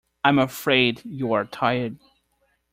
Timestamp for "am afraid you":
0.29-1.33